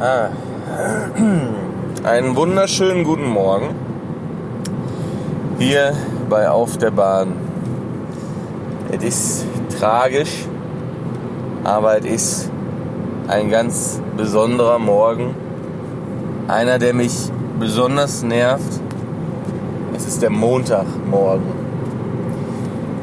Ah. 0.00 0.30
Einen 2.04 2.34
wunderschönen 2.34 3.04
guten 3.04 3.26
Morgen 3.26 3.74
hier 5.58 5.92
bei 6.30 6.48
Auf 6.48 6.78
der 6.78 6.90
Bahn. 6.90 7.34
Es 8.90 9.04
ist 9.04 9.44
tragisch, 9.78 10.46
aber 11.64 11.98
es 11.98 12.06
ist 12.06 12.50
ein 13.28 13.50
ganz 13.50 14.00
besonderer 14.16 14.78
Morgen. 14.78 15.34
Einer, 16.48 16.78
der 16.78 16.94
mich 16.94 17.30
besonders 17.58 18.22
nervt. 18.22 18.80
Es 19.94 20.06
ist 20.06 20.22
der 20.22 20.30
Montagmorgen. 20.30 21.52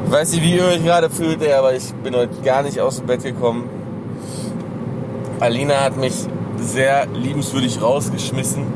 Ich 0.04 0.10
weiß 0.10 0.32
nicht, 0.32 0.42
wie 0.42 0.56
ihr 0.56 0.64
euch 0.64 0.82
gerade 0.82 1.10
fühlt, 1.10 1.48
aber 1.48 1.76
ich 1.76 1.94
bin 1.94 2.16
heute 2.16 2.42
gar 2.42 2.64
nicht 2.64 2.80
aus 2.80 2.96
dem 2.96 3.06
Bett 3.06 3.22
gekommen. 3.22 3.70
Alina 5.38 5.84
hat 5.84 5.96
mich 5.96 6.26
sehr 6.60 7.06
liebenswürdig 7.06 7.80
rausgeschmissen. 7.80 8.66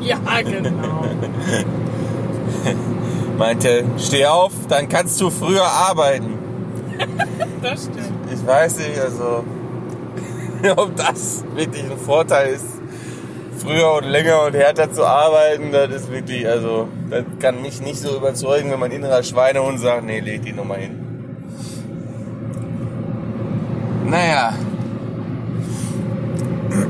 Ja, 0.00 0.18
genau. 0.40 1.04
Meinte, 3.38 3.84
steh 3.98 4.26
auf, 4.26 4.52
dann 4.68 4.88
kannst 4.88 5.20
du 5.20 5.30
früher 5.30 5.64
arbeiten. 5.64 6.38
Das 7.62 7.84
stimmt. 7.84 8.12
Ich 8.32 8.46
weiß 8.46 8.78
nicht, 8.78 9.00
also, 9.00 9.44
ob 10.76 10.96
das 10.96 11.44
wirklich 11.54 11.82
ein 11.82 11.98
Vorteil 11.98 12.54
ist, 12.54 12.66
früher 13.58 13.94
und 13.94 14.04
länger 14.04 14.44
und 14.44 14.54
härter 14.54 14.92
zu 14.92 15.04
arbeiten, 15.04 15.72
das 15.72 15.90
ist 15.90 16.12
wirklich, 16.12 16.46
also, 16.46 16.86
das 17.10 17.24
kann 17.40 17.62
mich 17.62 17.80
nicht 17.80 17.98
so 17.98 18.16
überzeugen, 18.16 18.70
wenn 18.70 18.78
mein 18.78 18.92
innerer 18.92 19.22
Schweinehund 19.22 19.80
sagt, 19.80 20.04
nee, 20.04 20.20
leg 20.20 20.42
die 20.42 20.52
Nummer 20.52 20.76
hin. 20.76 21.00
Naja. 24.04 24.52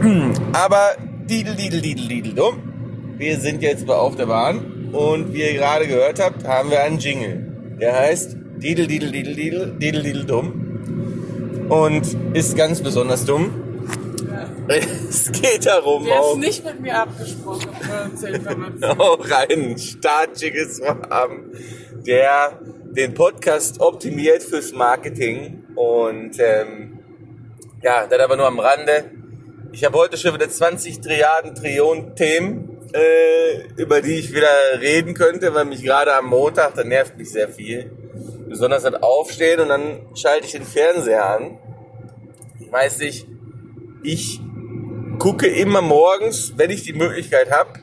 Aber, 0.53 0.97
didel, 1.29 1.57
didel, 1.57 1.81
didel, 1.81 2.09
didel, 2.09 2.35
dumm. 2.35 3.15
Wir 3.17 3.39
sind 3.41 3.63
jetzt 3.63 3.89
Auf 3.89 4.15
der 4.15 4.27
Bahn 4.27 4.91
und 4.93 5.33
wie 5.33 5.43
ihr 5.43 5.55
gerade 5.55 5.87
gehört 5.87 6.21
habt, 6.21 6.47
haben 6.47 6.71
wir 6.71 6.83
einen 6.83 6.99
Jingle. 6.99 7.77
Der 7.81 7.97
heißt 7.97 8.37
Didel, 8.59 8.87
didel, 8.87 9.11
didel, 9.11 9.35
didel, 9.35 9.77
didel, 9.79 10.03
didel, 10.03 10.25
dumm. 10.25 11.67
Und 11.69 12.17
ist 12.35 12.57
ganz 12.57 12.81
besonders 12.83 13.25
dumm. 13.25 13.63
Es 15.09 15.31
geht 15.31 15.65
darum, 15.65 16.05
Der 16.05 16.21
ist 16.21 16.39
nicht 16.39 16.65
mit 16.65 16.81
mir 16.81 17.03
abgesprochen 17.03 17.71
auch 18.99 19.31
einen 19.31 19.79
Startjingle 19.79 20.69
zu 20.69 20.85
haben, 20.87 21.53
der 22.05 22.61
den 22.97 23.15
Podcast 23.15 23.81
optimiert 23.81 24.43
fürs 24.43 24.73
Marketing. 24.73 25.65
Und 25.77 26.33
ähm, 26.41 26.99
ja, 27.83 28.07
das 28.07 28.19
aber 28.19 28.37
nur 28.37 28.47
am 28.47 28.59
Rande. 28.59 29.05
Ich 29.77 29.85
habe 29.85 29.99
heute 29.99 30.17
schon 30.17 30.33
wieder 30.33 30.49
20 30.49 31.03
Trilliarden 31.03 31.55
Trillionen 31.55 32.17
Themen, 32.17 32.79
äh, 32.95 33.67
über 33.77 34.01
die 34.01 34.15
ich 34.15 34.33
wieder 34.33 34.49
reden 34.81 35.13
könnte, 35.13 35.53
weil 35.55 35.67
mich 35.67 35.83
gerade 35.83 36.15
am 36.17 36.31
Montag, 36.31 36.77
da 36.77 36.83
nervt 36.83 37.19
mich 37.19 37.31
sehr 37.31 37.51
viel. 37.51 37.91
Besonders 38.49 38.85
das 38.85 38.95
Aufstehen 38.95 39.61
und 39.61 39.69
dann 39.69 40.01
schalte 40.15 40.47
ich 40.47 40.53
den 40.53 40.65
Fernseher 40.65 41.29
an. 41.29 41.59
Weiß 42.71 43.01
ich, 43.01 43.27
ich 44.03 44.41
gucke 45.19 45.47
immer 45.47 45.83
morgens, 45.83 46.55
wenn 46.57 46.71
ich 46.71 46.83
die 46.83 46.95
Möglichkeit 46.95 47.51
habe, 47.51 47.81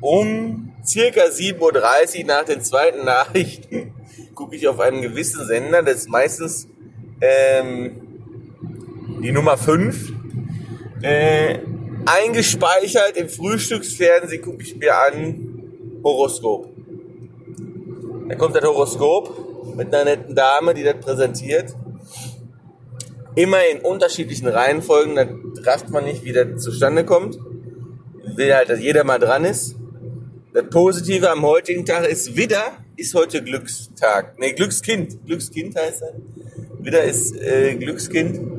um 0.00 0.72
circa 0.82 1.24
7.30 1.24 2.20
Uhr 2.20 2.24
nach 2.24 2.44
den 2.44 2.62
zweiten 2.62 3.04
Nachrichten, 3.04 3.92
gucke 4.34 4.56
ich 4.56 4.66
auf 4.66 4.80
einen 4.80 5.02
gewissen 5.02 5.46
Sender, 5.46 5.82
das 5.82 5.96
ist 5.96 6.08
meistens 6.08 6.68
ähm, 7.20 8.00
die 9.22 9.30
Nummer 9.30 9.58
5. 9.58 10.17
Äh, 11.02 11.58
eingespeichert 12.06 13.16
im 13.16 13.28
Frühstücksfernsehen 13.28 14.42
gucke 14.42 14.62
ich 14.62 14.76
mir 14.76 14.96
an 14.96 16.00
Horoskop. 16.02 16.68
Da 18.28 18.34
kommt 18.34 18.56
das 18.56 18.64
Horoskop 18.64 19.76
mit 19.76 19.94
einer 19.94 20.04
netten 20.04 20.34
Dame, 20.34 20.74
die 20.74 20.82
das 20.82 20.96
präsentiert. 21.00 21.74
Immer 23.34 23.58
in 23.72 23.80
unterschiedlichen 23.80 24.48
Reihenfolgen, 24.48 25.14
da 25.14 25.70
rafft 25.70 25.90
man 25.90 26.04
nicht, 26.04 26.24
wie 26.24 26.32
das 26.32 26.60
zustande 26.62 27.04
kommt. 27.04 27.38
Ich 28.26 28.36
will 28.36 28.52
halt, 28.52 28.68
dass 28.68 28.80
jeder 28.80 29.04
mal 29.04 29.18
dran 29.18 29.44
ist. 29.44 29.76
Das 30.52 30.68
Positive 30.70 31.30
am 31.30 31.42
heutigen 31.42 31.84
Tag 31.84 32.06
ist, 32.08 32.36
Widder 32.36 32.72
ist 32.96 33.14
heute 33.14 33.44
Glückstag. 33.44 34.38
Ne, 34.40 34.52
Glückskind. 34.54 35.24
Glückskind 35.24 35.76
heißt 35.76 36.02
er. 36.02 36.14
Widder 36.80 37.04
ist 37.04 37.36
äh, 37.36 37.76
Glückskind. 37.76 38.57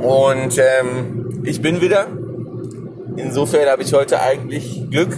Und 0.00 0.58
ähm, 0.58 1.42
ich 1.44 1.60
bin 1.62 1.80
wieder. 1.80 2.06
Insofern 3.16 3.68
habe 3.68 3.82
ich 3.82 3.92
heute 3.92 4.20
eigentlich 4.20 4.90
Glück. 4.90 5.16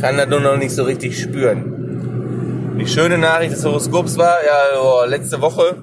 Kann 0.00 0.16
das 0.16 0.28
nur 0.28 0.40
noch 0.40 0.56
nicht 0.56 0.72
so 0.72 0.84
richtig 0.84 1.20
spüren. 1.20 2.76
Die 2.78 2.86
schöne 2.86 3.18
Nachricht 3.18 3.52
des 3.52 3.64
Horoskops 3.64 4.16
war, 4.16 4.36
ja, 4.46 4.80
oh, 4.80 5.04
letzte 5.04 5.40
Woche, 5.40 5.82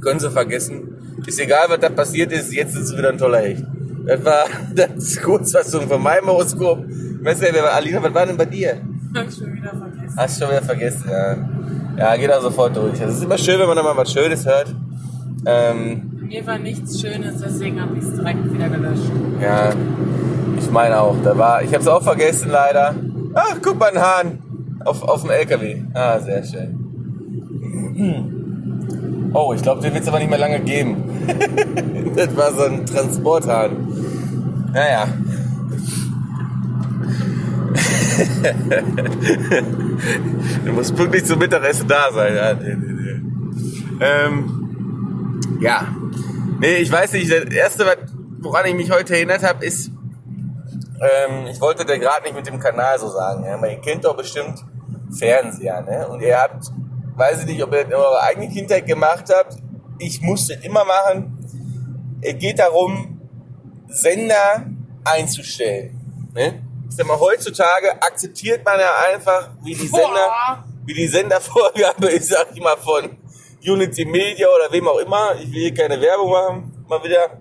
können 0.00 0.20
Sie 0.20 0.30
vergessen. 0.30 0.94
Ist 1.26 1.40
egal, 1.40 1.64
was 1.68 1.80
da 1.80 1.88
passiert 1.88 2.30
ist, 2.30 2.52
jetzt 2.52 2.76
ist 2.76 2.90
es 2.90 2.96
wieder 2.96 3.08
ein 3.08 3.18
toller 3.18 3.38
Hecht. 3.38 3.64
Das 4.06 4.24
war 4.24 4.44
das 4.74 5.20
Kurzfassung 5.20 5.88
von 5.88 6.00
meinem 6.00 6.26
Horoskop. 6.26 6.84
Alina, 7.24 8.02
was 8.02 8.14
war 8.14 8.26
denn 8.26 8.36
bei 8.36 8.44
dir? 8.44 8.80
Hab 9.14 9.28
ich 9.28 9.34
schon 9.34 9.54
wieder 9.54 9.70
vergessen. 9.70 10.16
Hast 10.16 10.36
du 10.36 10.44
schon 10.44 10.52
wieder 10.52 10.62
vergessen, 10.62 11.04
ja. 11.10 11.36
Ja, 11.96 12.16
geht 12.16 12.32
auch 12.32 12.42
sofort 12.42 12.76
durch. 12.76 13.00
Es 13.00 13.14
ist 13.14 13.24
immer 13.24 13.38
schön, 13.38 13.58
wenn 13.58 13.66
man 13.66 13.76
dann 13.76 13.84
mal 13.84 13.96
was 13.96 14.12
Schönes 14.12 14.44
hört. 14.44 14.74
Ähm, 15.46 16.13
Mir 16.26 16.46
war 16.46 16.58
nichts 16.58 17.00
Schönes, 17.00 17.40
deswegen 17.40 17.80
habe 17.80 17.96
ich 17.98 18.04
es 18.04 18.14
direkt 18.14 18.52
wieder 18.52 18.68
gelöscht. 18.68 19.10
ja, 19.40 19.70
ich 20.58 20.70
meine 20.70 21.00
auch. 21.00 21.16
Da 21.22 21.36
war, 21.36 21.62
ich 21.62 21.68
habe 21.68 21.80
es 21.80 21.88
auch 21.88 22.02
vergessen 22.02 22.50
leider. 22.50 22.94
Ach, 23.34 23.56
guck 23.62 23.78
mal, 23.78 23.90
ein 23.90 24.00
Hahn 24.00 24.38
auf, 24.84 25.02
auf 25.02 25.22
dem 25.22 25.30
LKW. 25.30 25.82
Ah, 25.94 26.18
sehr 26.20 26.42
schön. 26.44 26.80
Oh, 29.36 29.52
ich 29.52 29.62
glaube, 29.62 29.82
den 29.82 29.92
wird 29.92 30.04
es 30.04 30.08
aber 30.08 30.20
nicht 30.20 30.30
mehr 30.30 30.38
lange 30.38 30.60
geben. 30.60 30.94
das 32.14 32.36
war 32.36 32.52
so 32.52 32.62
ein 32.66 32.86
Transporthahn. 32.86 33.72
Naja. 34.72 35.08
du 40.64 40.72
musst 40.72 40.94
pünktlich 40.94 41.24
zum 41.24 41.40
Mittagessen 41.40 41.88
da 41.88 42.12
sein. 42.12 42.36
Ja. 42.36 42.52
Ähm, 44.00 44.44
ja. 45.60 45.88
Nee, 46.64 46.76
ich 46.76 46.90
weiß 46.90 47.12
nicht, 47.12 47.30
das 47.30 47.44
erste, 47.44 47.84
woran 48.40 48.64
ich 48.64 48.74
mich 48.74 48.90
heute 48.90 49.14
erinnert 49.14 49.42
habe, 49.42 49.66
ist, 49.66 49.88
ähm, 49.88 51.46
ich 51.46 51.60
wollte 51.60 51.84
dir 51.84 51.98
gerade 51.98 52.22
nicht 52.22 52.34
mit 52.34 52.46
dem 52.46 52.58
Kanal 52.58 52.98
so 52.98 53.10
sagen, 53.10 53.44
ja, 53.44 53.62
ihr 53.66 53.80
kennt 53.82 54.02
doch 54.06 54.16
bestimmt 54.16 54.64
Fernseher, 55.14 55.82
ne? 55.82 56.08
Und 56.08 56.22
ihr 56.22 56.40
habt, 56.40 56.64
weiß 57.16 57.40
ich 57.40 57.46
nicht, 57.48 57.62
ob 57.62 57.70
ihr 57.74 57.80
das 57.80 57.88
in 57.88 57.92
eurer 57.92 58.22
eigenen 58.22 58.50
Kindheit 58.50 58.86
gemacht 58.86 59.26
habt, 59.30 59.58
ich 59.98 60.22
musste 60.22 60.54
immer 60.54 60.86
machen. 60.86 61.38
Es 62.22 62.38
geht 62.38 62.58
darum, 62.58 63.20
Sender 63.88 64.64
einzustellen. 65.04 66.30
Ne? 66.32 66.62
Ich 66.88 66.96
sag 66.96 67.06
mal, 67.06 67.20
heutzutage 67.20 67.92
akzeptiert 68.00 68.64
man 68.64 68.80
ja 68.80 68.90
einfach, 69.12 69.50
wie 69.62 69.74
die 69.74 69.86
Sender, 69.86 70.08
Boah. 70.08 70.64
wie 70.86 70.94
die 70.94 71.08
Sendervorgabe 71.08 72.06
ist, 72.06 72.30
sag 72.30 72.46
ich 72.54 72.62
mal, 72.62 72.78
von 72.78 73.18
Unity 73.66 74.04
Media 74.04 74.46
oder 74.48 74.70
wem 74.70 74.86
auch 74.88 74.98
immer. 74.98 75.34
Ich 75.40 75.50
will 75.50 75.60
hier 75.60 75.74
keine 75.74 76.00
Werbung 76.00 76.30
machen, 76.30 76.84
mal 76.88 77.02
wieder. 77.02 77.38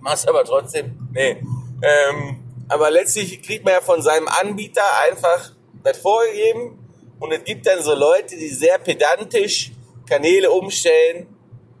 Mach's 0.00 0.26
aber 0.26 0.44
trotzdem. 0.44 0.96
Nee. 1.12 1.42
Ähm, 1.82 2.40
aber 2.68 2.90
letztlich 2.90 3.42
kriegt 3.42 3.64
man 3.64 3.74
ja 3.74 3.80
von 3.80 4.00
seinem 4.00 4.28
Anbieter 4.28 4.84
einfach 5.02 5.52
das 5.82 5.98
vorgegeben 5.98 6.78
und 7.18 7.32
es 7.32 7.44
gibt 7.44 7.66
dann 7.66 7.82
so 7.82 7.94
Leute, 7.94 8.36
die 8.36 8.48
sehr 8.48 8.78
pedantisch 8.78 9.72
Kanäle 10.08 10.50
umstellen, 10.50 11.26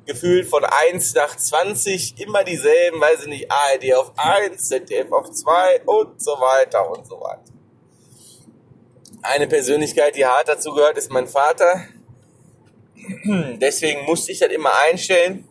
gefühlt 0.04 0.48
von 0.48 0.64
1 0.64 1.14
nach 1.14 1.36
20, 1.36 2.20
immer 2.20 2.44
dieselben, 2.44 3.00
weiß 3.00 3.22
ich 3.22 3.26
nicht, 3.28 3.50
ARD 3.50 3.94
auf 3.94 4.12
1, 4.16 4.68
ZDF 4.68 5.10
auf 5.12 5.30
2 5.30 5.82
und 5.86 6.20
so 6.20 6.32
weiter 6.32 6.90
und 6.90 7.06
so 7.06 7.20
weiter. 7.20 7.42
Eine 9.22 9.46
Persönlichkeit, 9.46 10.16
die 10.16 10.26
hart 10.26 10.48
dazu 10.48 10.72
gehört, 10.74 10.98
ist 10.98 11.10
mein 11.10 11.26
Vater. 11.26 11.84
Deswegen 13.60 14.04
musste 14.04 14.32
ich 14.32 14.38
das 14.38 14.50
immer 14.50 14.70
einstellen, 14.88 15.44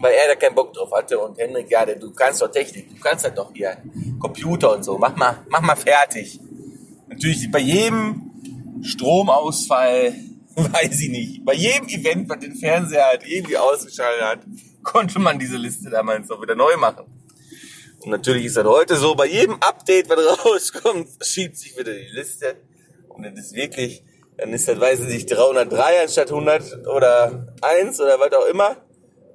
weil 0.00 0.14
er 0.14 0.28
da 0.28 0.34
keinen 0.34 0.54
Bock 0.54 0.72
drauf 0.72 0.90
hatte. 0.92 1.18
Und 1.18 1.38
Henrik, 1.38 1.70
ja, 1.70 1.84
du 1.86 2.12
kannst 2.12 2.42
doch 2.42 2.50
Technik, 2.50 2.88
du 2.94 3.00
kannst 3.00 3.24
das 3.24 3.34
doch 3.34 3.52
hier, 3.52 3.76
Computer 4.18 4.74
und 4.74 4.84
so, 4.84 4.98
mach 4.98 5.16
mal, 5.16 5.44
mach 5.48 5.60
mal 5.60 5.76
fertig. 5.76 6.40
Natürlich 7.08 7.50
bei 7.50 7.60
jedem 7.60 8.30
Stromausfall, 8.82 10.14
weiß 10.54 11.00
ich 11.00 11.10
nicht, 11.10 11.44
bei 11.44 11.54
jedem 11.54 11.88
Event, 11.88 12.28
was 12.28 12.38
den 12.38 12.54
Fernseher 12.54 13.06
halt 13.06 13.26
irgendwie 13.26 13.56
ausgeschaltet 13.56 14.24
hat, 14.24 14.40
konnte 14.82 15.18
man 15.18 15.38
diese 15.38 15.56
Liste 15.56 15.90
damals 15.90 16.28
noch 16.28 16.40
wieder 16.42 16.54
neu 16.54 16.76
machen. 16.76 17.06
Und 18.00 18.10
natürlich 18.10 18.46
ist 18.46 18.56
das 18.56 18.66
heute 18.66 18.96
so, 18.96 19.14
bei 19.14 19.26
jedem 19.26 19.54
Update, 19.54 20.08
was 20.08 20.18
rauskommt, 20.44 21.08
schiebt 21.22 21.56
sich 21.56 21.76
wieder 21.76 21.92
die 21.92 22.14
Liste. 22.14 22.56
Und 23.08 23.24
das 23.24 23.46
ist 23.46 23.54
wirklich, 23.54 24.04
dann 24.38 24.52
ist 24.52 24.68
das, 24.68 24.80
weiß 24.80 25.00
ich 25.00 25.08
nicht, 25.08 25.26
303 25.26 26.02
anstatt 26.02 26.30
100 26.30 26.86
oder 26.86 27.48
1 27.60 28.00
oder 28.00 28.18
was 28.20 28.32
auch 28.32 28.46
immer. 28.46 28.76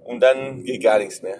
Und 0.06 0.22
dann 0.22 0.64
geht 0.64 0.82
gar 0.82 0.98
nichts 0.98 1.22
mehr. 1.22 1.38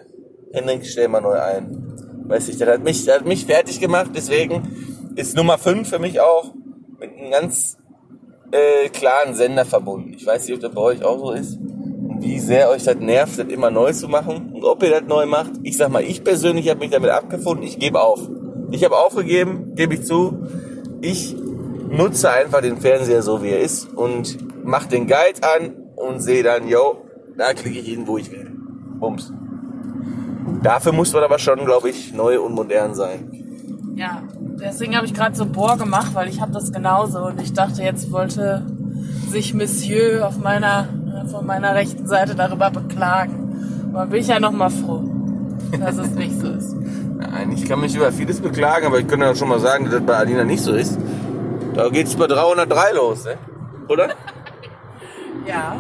Henrik, 0.52 0.86
stell 0.86 1.08
mal 1.08 1.22
neu 1.22 1.40
ein. 1.40 2.26
Weiß 2.28 2.50
ich, 2.50 2.58
das 2.58 2.68
hat 2.68 2.84
mich, 2.84 3.06
das 3.06 3.20
hat 3.20 3.26
mich 3.26 3.46
fertig 3.46 3.80
gemacht, 3.80 4.12
deswegen 4.16 5.12
ist 5.16 5.36
Nummer 5.36 5.58
5 5.58 5.90
für 5.90 6.00
mich 6.00 6.20
auch 6.20 6.54
mit 7.00 7.18
einem 7.18 7.32
ganz 7.32 7.78
äh, 8.52 8.90
klaren 8.90 9.34
Sender 9.34 9.66
verbunden. 9.66 10.14
Ich 10.14 10.26
weiß 10.26 10.46
nicht, 10.46 10.56
ob 10.56 10.62
das 10.62 10.72
bei 10.72 10.82
euch 10.82 11.04
auch 11.04 11.20
so 11.20 11.32
ist. 11.32 11.58
Und 11.58 12.22
wie 12.22 12.40
sehr 12.40 12.70
euch 12.70 12.84
das 12.84 12.98
nervt, 12.98 13.40
das 13.40 13.48
immer 13.48 13.72
neu 13.72 13.94
zu 13.94 14.08
machen. 14.08 14.52
Und 14.54 14.64
ob 14.64 14.84
ihr 14.84 14.92
das 14.92 15.04
neu 15.04 15.26
macht. 15.26 15.52
Ich 15.64 15.78
sag 15.78 15.90
mal, 15.90 16.04
ich 16.04 16.24
persönlich 16.24 16.70
habe 16.70 16.80
mich 16.82 16.92
damit 16.92 17.12
abgefunden. 17.12 17.66
Ich 17.66 17.80
gebe 17.80 18.02
auf. 18.02 18.20
Ich 18.72 18.84
habe 18.84 18.98
aufgegeben, 18.98 19.76
gebe 19.76 19.96
ich 19.96 20.04
zu. 20.04 20.48
Ich 21.02 21.36
nutze 21.94 22.32
einfach 22.32 22.62
den 22.62 22.78
Fernseher 22.78 23.22
so, 23.22 23.42
wie 23.44 23.50
er 23.50 23.62
ist 23.62 23.94
und 23.94 24.38
mach 24.66 24.86
den 24.86 25.08
Guide 25.08 25.42
an 25.56 25.74
und 25.96 26.20
sehe 26.20 26.44
dann, 26.44 26.68
yo, 26.68 27.06
da 27.38 27.54
klicke 27.54 27.80
ich 27.80 27.88
hin, 27.88 28.08
wo 28.08 28.18
ich 28.18 28.32
will. 28.32 28.52
Bums. 29.00 29.32
Dafür 30.62 30.92
muss 30.92 31.14
man 31.14 31.24
aber 31.24 31.40
schon, 31.40 31.64
glaube 31.66 31.90
ich, 31.90 32.14
neu 32.14 32.42
und 32.42 32.54
modern 32.54 32.96
sein. 32.96 33.30
Ja, 33.96 34.24
deswegen 34.40 34.96
habe 34.96 35.06
ich 35.06 35.14
gerade 35.14 35.36
so 35.36 35.46
Bohr 35.46 35.78
gemacht, 35.78 36.16
weil 36.16 36.28
ich 36.28 36.42
habe 36.42 36.52
das 36.52 36.72
genauso 36.72 37.26
und 37.28 37.42
ich 37.42 37.54
dachte, 37.54 37.84
jetzt 37.84 38.12
wollte 38.12 38.66
sich 39.30 39.54
Monsieur 39.54 40.28
auf 40.28 40.38
meiner, 40.38 40.88
äh, 41.08 41.28
von 41.28 41.46
meiner 41.46 41.76
rechten 41.76 42.08
Seite 42.08 42.34
darüber 42.34 42.72
beklagen. 42.72 43.90
Aber 43.94 44.08
bin 44.08 44.22
ich 44.22 44.28
ja 44.28 44.40
noch 44.40 44.52
mal 44.52 44.70
froh, 44.70 45.04
dass 45.80 45.98
es 45.98 46.12
nicht 46.12 46.40
so 46.40 46.48
ist. 46.48 46.76
Nein, 47.18 47.52
ich 47.52 47.66
kann 47.68 47.80
mich 47.80 47.96
über 47.96 48.12
vieles 48.12 48.40
beklagen, 48.40 48.88
aber 48.88 49.00
ich 49.00 49.08
kann 49.08 49.20
ja 49.20 49.36
schon 49.36 49.50
mal 49.50 49.60
sagen, 49.60 49.86
dass 49.86 49.96
das 49.96 50.04
bei 50.04 50.16
Alina 50.16 50.44
nicht 50.44 50.64
so 50.64 50.74
ist. 50.74 50.98
Da 51.74 51.90
geht's 51.90 52.16
bei 52.16 52.28
303 52.28 52.92
los, 52.94 53.26
ne? 53.26 53.38
Oder? 53.88 54.10
Ja. 55.46 55.76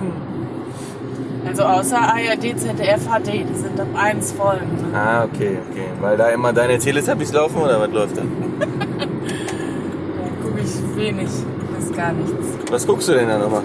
Also 1.47 1.63
außer 1.63 1.97
ARD, 1.97 2.59
ZDF, 2.59 3.05
HD, 3.05 3.47
die 3.49 3.55
sind 3.55 3.79
ab 3.79 3.87
1 3.95 4.33
voll. 4.33 4.57
Ne? 4.57 4.97
Ah, 4.97 5.23
okay, 5.23 5.57
okay. 5.69 5.87
Weil 6.01 6.17
da 6.17 6.29
immer 6.29 6.51
deine 6.51 6.77
Teletubbies 6.79 7.31
laufen 7.31 7.61
oder 7.61 7.79
was 7.79 7.89
läuft 7.91 8.17
da? 8.17 8.21
Da 8.59 10.43
gucke 10.43 10.59
ich 10.61 10.97
wenig, 10.97 11.29
bis 11.77 11.95
gar 11.95 12.11
nichts. 12.11 12.33
Was 12.69 12.85
guckst 12.85 13.07
du 13.07 13.13
denn 13.13 13.29
da 13.29 13.37
nochmal? 13.37 13.63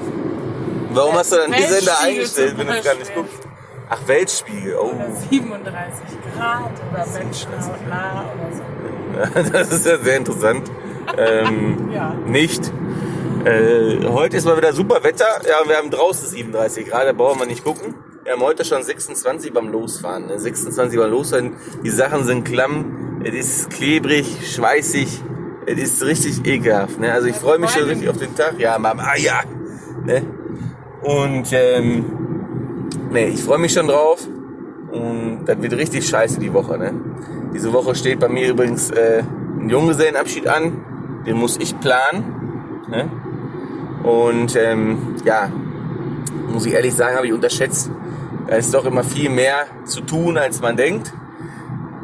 Warum 0.93 1.15
hast 1.15 1.33
du 1.33 1.37
dann 1.37 1.51
die 1.51 1.63
Sender 1.63 1.99
eingestellt, 2.01 2.59
wenn 2.59 2.67
du 2.69 2.73
es 2.75 2.85
gar 2.85 2.95
nicht 2.95 3.15
guckst? 3.15 3.49
Ach, 3.91 4.01
Weltspiegel, 4.07 4.77
oh. 4.77 4.91
Oder 4.95 5.11
37 5.31 5.99
Grad 6.37 6.73
oder 6.93 7.07
Menschenhautnah 7.07 8.25
oder 8.35 8.57
so. 8.57 8.63
Das 9.53 9.73
ist 9.73 9.87
ja 9.87 9.99
sehr 9.99 10.17
interessant. 10.19 10.71
Ähm, 11.17 11.91
Ja. 11.93 12.15
nicht. 12.27 12.73
Äh, 13.45 14.05
heute 14.09 14.37
ist 14.37 14.45
mal 14.45 14.57
wieder 14.57 14.73
super 14.73 15.03
Wetter. 15.05 15.27
Ja, 15.45 15.67
wir 15.69 15.77
haben 15.77 15.91
draußen 15.91 16.29
37 16.29 16.87
Grad, 16.89 17.07
da 17.07 17.13
brauchen 17.13 17.41
wir 17.41 17.47
nicht 17.47 17.65
gucken. 17.65 17.95
Wir 18.25 18.33
haben 18.33 18.43
heute 18.43 18.65
schon 18.65 18.83
26 18.83 19.53
beim 19.55 19.69
Losfahren. 19.69 20.27
Ne? 20.27 20.39
26 20.39 20.99
beim 20.99 21.11
Losfahren. 21.11 21.53
Die 21.85 21.91
Sachen 21.91 22.25
sind 22.25 22.45
klamm. 22.45 23.21
Es 23.25 23.35
ist 23.35 23.71
klebrig, 23.71 24.27
schweißig. 24.55 25.23
Es 25.67 25.79
ist 25.79 26.05
richtig 26.05 26.45
ekelhaft. 26.47 26.99
Ne? 27.01 27.13
Also 27.13 27.29
ich 27.29 27.37
freue 27.37 27.59
mich 27.59 27.71
schon 27.71 27.85
richtig 27.85 28.09
auf 28.09 28.19
den 28.19 28.35
Tag. 28.35 28.59
Ja, 28.59 28.79
Mama, 28.79 29.03
ah 29.05 29.17
ja. 29.17 29.41
Ne? 30.05 30.23
Und 31.03 31.49
ähm, 31.53 32.05
nee, 33.11 33.29
ich 33.29 33.43
freue 33.43 33.59
mich 33.59 33.73
schon 33.73 33.87
drauf. 33.87 34.27
Und 34.91 35.45
das 35.47 35.61
wird 35.63 35.73
richtig 35.75 36.07
scheiße 36.09 36.41
die 36.41 36.53
Woche. 36.53 36.77
Ne? 36.77 36.93
Diese 37.55 37.73
Woche 37.73 37.95
steht 37.95 38.19
bei 38.21 38.29
mir 38.29 38.49
übrigens 38.51 38.91
äh, 38.91 39.23
ein 39.59 39.71
Junggesellenabschied 39.71 40.47
an. 40.49 40.85
Den 41.27 41.37
muss 41.37 41.57
ich 41.59 41.79
planen. 41.81 42.83
Ne? 42.89 43.11
Und 44.03 44.57
ähm, 44.57 45.17
ja, 45.25 45.51
muss 46.49 46.67
ich 46.67 46.73
ehrlich 46.73 46.95
sagen, 46.95 47.17
habe 47.17 47.27
ich 47.27 47.33
unterschätzt. 47.33 47.91
Da 48.47 48.57
ist 48.57 48.73
doch 48.73 48.85
immer 48.85 49.05
viel 49.05 49.29
mehr 49.29 49.67
zu 49.85 50.01
tun, 50.01 50.39
als 50.39 50.61
man 50.61 50.77
denkt. 50.77 51.13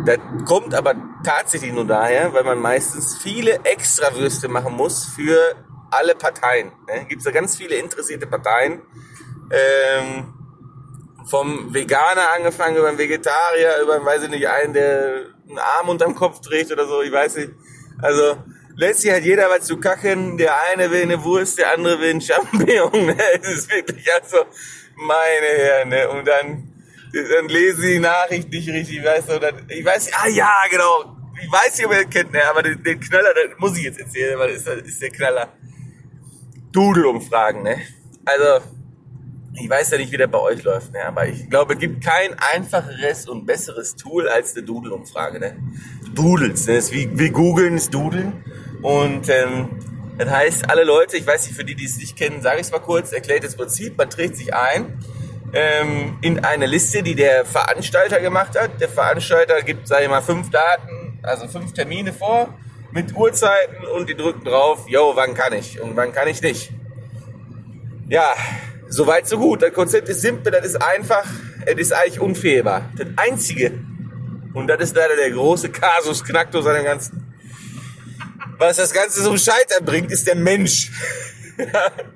Das 0.05 0.19
kommt 0.45 0.75
aber 0.75 0.95
tatsächlich 1.25 1.73
nur 1.73 1.87
daher, 1.87 2.35
weil 2.35 2.45
man 2.45 2.59
meistens 2.59 3.17
viele 3.17 3.65
Extrawürste 3.65 4.49
machen 4.49 4.75
muss 4.75 5.05
für 5.05 5.55
alle 5.91 6.15
Parteien. 6.15 6.73
Ne? 6.87 7.07
Gibt 7.09 7.21
es 7.21 7.25
da 7.25 7.31
ganz 7.31 7.57
viele 7.57 7.77
interessierte 7.77 8.27
Parteien. 8.27 8.83
Ähm, 9.51 10.35
vom 11.27 11.73
Veganer 11.73 12.33
angefangen 12.37 12.77
über 12.77 12.89
einen 12.89 12.99
Vegetarier, 12.99 13.81
über, 13.83 14.05
weiß 14.05 14.25
ich 14.25 14.31
nicht, 14.31 14.49
einen, 14.49 14.75
der 14.75 15.25
einen 15.49 15.59
Arm 15.59 15.89
unterm 15.89 16.15
Kopf 16.15 16.41
trägt 16.41 16.71
oder 16.71 16.87
so, 16.87 17.03
ich 17.03 17.13
weiß 17.13 17.37
nicht. 17.37 17.53
Also, 18.03 18.37
letztlich 18.77 19.13
hat 19.13 19.23
jeder 19.23 19.49
was 19.51 19.67
zu 19.67 19.79
kacken. 19.79 20.37
Der 20.39 20.55
eine 20.73 20.91
will 20.91 21.03
eine 21.03 21.23
Wurst, 21.23 21.59
der 21.59 21.73
andere 21.75 22.01
will 22.01 22.11
einen 22.11 22.21
Champignon. 22.21 22.91
Ne? 23.07 23.17
Es 23.41 23.49
ist 23.49 23.71
wirklich, 23.71 24.07
also, 24.13 24.45
meine 24.97 25.47
Herren, 25.47 25.89
ne? 25.89 26.09
Und 26.09 26.27
dann, 26.27 26.73
dann 27.13 27.49
lesen 27.49 27.83
die 27.83 27.99
Nachricht 27.99 28.51
nicht 28.51 28.69
richtig, 28.69 29.05
weißt 29.05 29.31
du, 29.31 29.41
dann, 29.41 29.67
ich 29.69 29.85
weiß, 29.85 30.11
ah 30.15 30.29
ja, 30.29 30.51
genau. 30.71 31.17
Ich 31.43 31.51
weiß 31.51 31.77
nicht, 31.77 31.87
ob 31.87 31.93
ihr 31.93 32.05
das 32.05 32.11
kennt, 32.11 32.33
ne? 32.33 32.41
aber 32.49 32.63
den, 32.63 32.83
den 32.83 33.01
Knaller, 33.01 33.35
das 33.35 33.59
muss 33.59 33.77
ich 33.77 33.85
jetzt 33.85 33.99
erzählen, 33.99 34.39
weil 34.39 34.49
das 34.49 34.59
ist, 34.59 34.69
das 34.69 34.77
ist 34.77 35.03
der 35.03 35.11
Knaller. 35.11 35.53
Doodle-Umfragen, 36.73 37.63
ne? 37.63 37.77
Also, 38.25 38.65
ich 39.57 39.71
weiß 39.71 39.93
ja 39.93 39.99
nicht, 39.99 40.11
wie 40.11 40.17
das 40.17 40.31
bei 40.31 40.39
euch 40.39 40.63
läuft, 40.65 40.93
ne? 40.93 41.05
aber 41.05 41.29
ich 41.29 41.49
glaube, 41.49 41.75
es 41.75 41.79
gibt 41.79 42.03
kein 42.03 42.35
einfacheres 42.53 43.29
und 43.29 43.47
besseres 43.47 43.95
Tool 43.95 44.29
als 44.29 44.57
eine 44.57 44.65
Doodle-Umfrage. 44.65 45.39
Ne? 45.39 45.57
Doodles, 46.15 46.67
ne? 46.67 46.75
das 46.75 46.87
ist 46.87 46.93
wie, 46.93 47.09
wie 47.19 47.31
googeln, 47.31 47.77
ist 47.77 47.95
Doodlen. 47.95 48.33
Und 48.85 49.31
ähm, 49.31 49.71
das 50.19 50.29
heißt, 50.29 50.71
alle 50.71 50.85
Leute, 50.85 51.17
ich 51.17 51.27
weiß 51.27 51.47
nicht, 51.47 51.57
für 51.57 51.65
die, 51.65 51.75
die 51.75 51.87
es 51.87 51.97
nicht 51.97 52.17
kennen, 52.17 52.43
sage 52.43 52.57
ich 52.57 52.67
es 52.67 52.71
mal 52.71 52.81
kurz, 52.81 53.13
erklärt 53.13 53.43
das 53.43 53.57
Prinzip, 53.57 53.97
man 53.97 54.11
trägt 54.11 54.37
sich 54.37 54.55
ein 54.55 54.99
ähm, 55.55 56.19
in 56.21 56.45
eine 56.45 56.67
Liste, 56.67 57.03
die 57.03 57.15
der 57.15 57.47
Veranstalter 57.47 58.21
gemacht 58.21 58.61
hat. 58.61 58.81
Der 58.83 58.91
Veranstalter 58.91 59.63
gibt, 59.63 59.89
sage 59.89 60.05
ich 60.05 60.11
mal, 60.11 60.21
fünf 60.21 60.51
Daten, 60.51 61.19
also 61.23 61.49
fünf 61.49 61.73
Termine 61.73 62.13
vor 62.13 62.53
mit 62.93 63.17
Uhrzeiten 63.17 63.87
und 63.87 64.09
die 64.09 64.15
drücken 64.15 64.45
drauf, 64.45 64.87
yo, 64.87 65.13
wann 65.15 65.35
kann 65.35 65.53
ich 65.55 65.81
und 65.81 65.97
wann 65.97 66.13
kann 66.13 66.29
ich 66.29 66.43
nicht. 66.43 66.71
Ja, 68.09 68.35
Soweit, 68.95 69.27
so 69.27 69.39
gut. 69.39 69.61
Das 69.63 69.73
Konzept 69.73 70.09
ist 70.09 70.21
simpel, 70.21 70.53
das 70.53 70.65
ist 70.65 70.77
einfach, 70.77 71.25
es 71.67 71.75
ist 71.75 71.93
eigentlich 71.93 72.21
unfehlbar. 72.21 72.91
Das 72.97 73.09
Einzige, 73.17 73.73
und 74.53 74.69
das 74.69 74.81
ist 74.81 74.97
leider 74.97 75.17
der 75.17 75.33
große 75.33 75.71
Kasus 75.71 76.23
Knacktus 76.23 76.65
an 76.65 76.77
dem 76.77 76.85
Ganzen, 76.85 77.24
was 78.59 78.77
das 78.77 78.93
Ganze 78.93 79.23
zum 79.23 79.39
Scheitern 79.39 79.85
bringt, 79.85 80.11
ist 80.11 80.27
der 80.27 80.37
Mensch. 80.37 80.91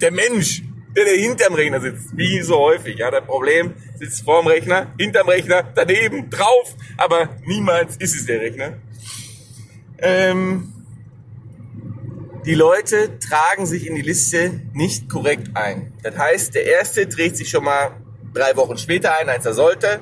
der 0.01 0.11
Mensch, 0.11 0.63
der, 0.97 1.05
der 1.05 1.17
hinterm 1.17 1.55
Rechner 1.55 1.81
sitzt, 1.81 2.17
wie 2.17 2.41
so 2.43 2.59
häufig. 2.59 2.99
Ja, 2.99 3.11
das 3.11 3.25
Problem 3.25 3.75
sitzt 3.99 4.25
vorm 4.25 4.47
Rechner, 4.47 4.93
hinterm 4.99 5.29
Rechner, 5.29 5.65
daneben, 5.75 6.31
drauf, 6.31 6.75
aber 6.97 7.29
niemals 7.45 7.97
ist 7.97 8.15
es 8.15 8.27
der 8.27 8.41
Rechner. 8.41 8.75
Ähm, 9.99 10.73
die 12.45 12.55
Leute 12.55 13.19
tragen 13.19 13.67
sich 13.67 13.87
in 13.87 13.95
die 13.95 14.03
Liste 14.03 14.61
nicht 14.73 15.09
korrekt 15.09 15.51
ein. 15.55 15.93
Das 16.03 16.17
heißt, 16.17 16.55
der 16.55 16.65
erste 16.67 17.09
trägt 17.09 17.37
sich 17.37 17.51
schon 17.51 17.65
mal 17.65 17.91
drei 18.33 18.57
Wochen 18.57 18.79
später 18.79 19.19
ein, 19.19 19.29
als 19.29 19.45
er 19.45 19.55
sollte. 19.55 20.01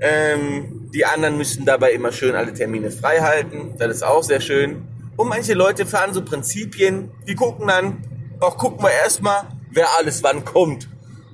Ähm, 0.00 0.90
die 0.92 1.04
anderen 1.04 1.38
müssen 1.38 1.64
dabei 1.64 1.92
immer 1.92 2.10
schön 2.10 2.34
alle 2.34 2.52
Termine 2.52 2.90
frei 2.90 3.20
halten. 3.20 3.74
Das 3.78 3.94
ist 3.94 4.02
auch 4.02 4.22
sehr 4.22 4.40
schön. 4.40 4.88
Und 5.16 5.28
manche 5.28 5.54
Leute 5.54 5.86
fahren 5.86 6.14
so 6.14 6.24
Prinzipien, 6.24 7.10
die 7.28 7.34
gucken 7.34 7.68
dann, 7.68 8.04
ach, 8.40 8.56
gucken 8.56 8.82
wir 8.82 8.90
erstmal, 8.90 9.46
wer 9.70 9.86
alles 9.98 10.22
wann 10.22 10.44
kommt. 10.44 10.88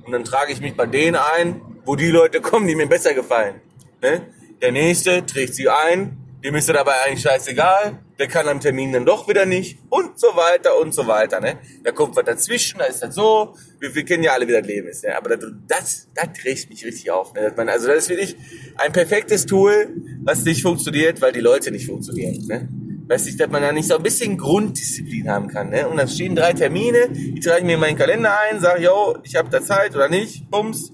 Und 0.05 0.11
dann 0.11 0.23
trage 0.23 0.51
ich 0.51 0.61
mich 0.61 0.75
bei 0.75 0.85
denen 0.85 1.15
ein, 1.15 1.61
wo 1.85 1.95
die 1.95 2.09
Leute 2.09 2.41
kommen, 2.41 2.67
die 2.67 2.75
mir 2.75 2.87
besser 2.87 3.13
gefallen. 3.13 3.61
Ne? 4.01 4.21
Der 4.61 4.71
nächste 4.71 5.25
trägt 5.25 5.55
sie 5.55 5.69
ein, 5.69 6.17
dem 6.43 6.55
ist 6.55 6.67
er 6.69 6.75
dabei 6.75 6.93
eigentlich 7.05 7.21
scheißegal, 7.21 7.99
der 8.17 8.27
kann 8.27 8.47
am 8.47 8.59
Termin 8.59 8.91
dann 8.91 9.05
doch 9.05 9.27
wieder 9.27 9.45
nicht 9.45 9.79
und 9.89 10.19
so 10.19 10.27
weiter 10.35 10.77
und 10.77 10.93
so 10.93 11.07
weiter. 11.07 11.39
Ne? 11.39 11.57
Da 11.83 11.91
kommt 11.91 12.15
was 12.15 12.25
dazwischen, 12.25 12.79
da 12.79 12.85
ist 12.85 13.01
das 13.01 13.15
so, 13.15 13.55
wir, 13.79 13.93
wir 13.93 14.03
kennen 14.03 14.23
ja 14.23 14.33
alle, 14.33 14.47
wie 14.47 14.51
das 14.51 14.65
Leben 14.65 14.87
ist. 14.87 15.03
Ne? 15.03 15.17
Aber 15.17 15.35
das, 15.35 15.51
das, 15.67 16.07
das 16.13 16.45
regt 16.45 16.69
mich 16.69 16.85
richtig 16.85 17.11
auf. 17.11 17.33
Ne? 17.33 17.53
Also 17.67 17.87
das 17.87 17.97
ist 17.97 18.09
wirklich 18.09 18.35
ein 18.77 18.91
perfektes 18.91 19.45
Tool, 19.45 19.95
was 20.23 20.43
nicht 20.43 20.61
funktioniert, 20.61 21.21
weil 21.21 21.31
die 21.31 21.39
Leute 21.39 21.71
nicht 21.71 21.85
funktionieren. 21.85 22.45
Ne? 22.47 22.69
Weiß 23.09 23.25
ich, 23.25 23.37
dass 23.37 23.49
man 23.49 23.63
da 23.63 23.71
nicht 23.71 23.87
so 23.87 23.97
ein 23.97 24.03
bisschen 24.03 24.37
Grunddisziplin 24.37 25.29
haben 25.29 25.47
kann. 25.47 25.71
Ne? 25.71 25.87
Und 25.87 25.97
dann 25.97 26.07
stehen 26.07 26.35
drei 26.35 26.53
Termine, 26.53 27.09
die 27.09 27.39
trage 27.39 27.61
ich 27.61 27.65
mir 27.65 27.73
in 27.73 27.79
meinen 27.79 27.97
Kalender 27.97 28.37
ein, 28.41 28.59
sage, 28.59 28.83
yo, 28.83 29.17
ich 29.23 29.35
habe 29.35 29.49
da 29.49 29.63
Zeit 29.63 29.95
oder 29.95 30.09
nicht, 30.09 30.49
bums. 30.51 30.93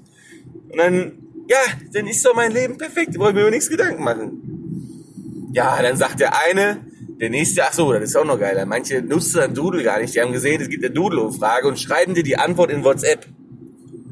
Und 0.70 0.78
dann, 0.78 1.12
ja, 1.50 1.58
dann 1.92 2.08
ist 2.08 2.26
doch 2.26 2.34
mein 2.34 2.54
Leben 2.54 2.78
perfekt, 2.78 3.10
ich 3.12 3.18
mir 3.18 3.32
über 3.32 3.50
nichts 3.50 3.70
Gedanken 3.70 4.02
machen. 4.02 5.52
Ja, 5.52 5.82
dann 5.82 5.98
sagt 5.98 6.22
der 6.22 6.42
eine, 6.48 6.86
der 7.20 7.30
nächste, 7.30 7.64
ach 7.66 7.74
so, 7.74 7.92
das 7.92 8.04
ist 8.04 8.16
auch 8.16 8.24
noch 8.24 8.40
geiler. 8.40 8.66
Manche 8.66 9.02
nutzen 9.02 9.42
dann 9.42 9.54
Doodle 9.54 9.84
gar 9.84 10.00
nicht. 10.00 10.16
Die 10.16 10.22
haben 10.22 10.32
gesehen, 10.32 10.62
es 10.62 10.70
gibt 10.70 10.86
eine 10.86 10.94
Doodle-Umfrage 10.94 11.68
und 11.68 11.78
schreiben 11.78 12.14
dir 12.14 12.24
die 12.24 12.38
Antwort 12.38 12.72
in 12.72 12.86
WhatsApp. 12.86 13.28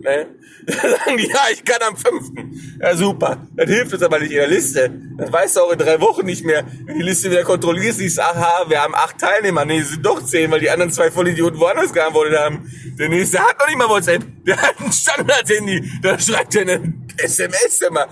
Ne? 0.03 0.27
Dann 0.65 0.75
sagen 1.05 1.17
die, 1.17 1.27
ja, 1.27 1.39
ich 1.51 1.63
kann 1.63 1.81
am 1.87 1.95
5. 1.95 2.31
Ja, 2.79 2.95
super. 2.95 3.47
Das 3.55 3.69
hilft 3.69 3.93
uns 3.93 4.03
aber 4.03 4.19
nicht 4.19 4.31
in 4.31 4.37
der 4.37 4.47
Liste. 4.47 4.91
Das 5.17 5.31
weißt 5.31 5.55
du 5.55 5.61
auch 5.61 5.71
in 5.71 5.79
drei 5.79 5.99
Wochen 6.01 6.25
nicht 6.25 6.43
mehr. 6.43 6.65
Wenn 6.85 6.97
die 6.97 7.03
Liste 7.03 7.31
wieder 7.31 7.43
kontrollierst, 7.43 7.99
siehst 7.99 8.17
du, 8.17 8.21
aha, 8.21 8.65
wir 8.67 8.81
haben 8.81 8.93
acht 8.95 9.17
Teilnehmer. 9.17 9.63
Nee, 9.63 9.81
sind 9.81 10.05
doch 10.05 10.23
zehn, 10.23 10.51
weil 10.51 10.59
die 10.59 10.69
anderen 10.69 10.91
zwei 10.91 11.09
Vollidioten 11.09 11.59
woanders 11.59 11.93
geantwortet 11.93 12.37
haben. 12.37 12.69
Der 12.99 13.09
nächste 13.09 13.39
hat 13.39 13.57
noch 13.59 13.67
nicht 13.67 13.77
mal 13.77 13.87
WhatsApp. 13.87 14.23
Der 14.45 14.61
hat 14.61 14.75
ein 14.79 14.91
Standard-Handy. 14.91 15.91
Da 16.01 16.19
schreibt 16.19 16.55
er 16.55 16.61
eine 16.63 16.93
SMS 17.17 17.81
immer. 17.87 18.07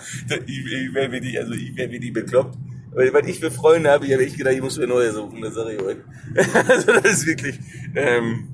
Ich, 0.48 0.66
ich 0.66 0.94
wäre 0.94 1.12
wie 1.12 1.20
die, 1.20 1.38
also 1.38 1.52
ich 1.54 1.76
wäre 1.76 1.92
wie 1.92 2.00
die 2.00 2.12
bekloppt. 2.12 2.58
Weil, 2.94 3.14
weil 3.14 3.30
ich 3.30 3.40
für 3.40 3.52
Freunde 3.52 3.90
habe, 3.90 4.06
ich 4.06 4.14
habe 4.14 4.24
echt 4.24 4.38
gedacht, 4.38 4.54
ich 4.54 4.62
muss 4.62 4.78
mir 4.78 4.88
neue 4.88 5.12
suchen, 5.12 5.42
das 5.42 5.54
sage 5.54 5.74
ich 5.74 5.82
euch. 5.82 5.98
Also 6.68 6.92
das 6.94 7.06
ist 7.06 7.26
wirklich, 7.26 7.58
ähm, 7.96 8.50